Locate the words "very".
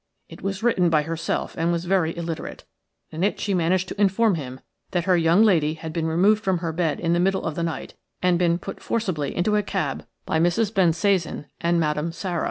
1.85-2.17